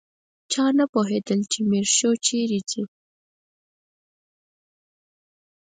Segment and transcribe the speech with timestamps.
[0.51, 2.83] چا نه پوهېدل چې میرشو چیرې ځي.